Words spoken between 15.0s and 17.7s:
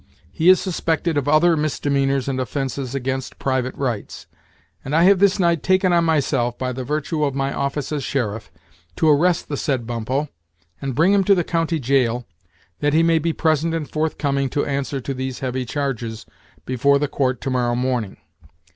to these heavy charges before the court to